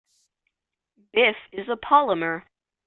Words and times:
BiF 1.13 1.35
is 1.51 1.69
a 1.69 1.75
polymer. 1.75 2.41